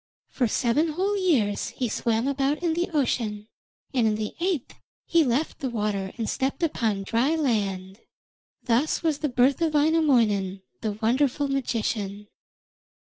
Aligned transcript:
For 0.29 0.47
seven 0.47 0.93
whole 0.93 1.15
years 1.15 1.69
he 1.69 1.87
swam 1.87 2.27
about 2.27 2.63
in 2.63 2.73
the 2.73 2.89
ocean, 2.89 3.47
and 3.93 4.07
in 4.07 4.15
the 4.15 4.33
eighth 4.39 4.73
he 5.05 5.23
left 5.23 5.59
the 5.59 5.69
water 5.69 6.11
and 6.17 6.27
stepped 6.27 6.63
upon 6.63 6.97
the 6.97 7.05
dry 7.05 7.35
land. 7.35 7.99
Thus 8.63 9.03
was 9.03 9.19
the 9.19 9.29
birth 9.29 9.61
of 9.61 9.75
Wainamoinen, 9.75 10.63
the 10.81 10.93
wonderful 10.93 11.47
magician. 11.49 12.29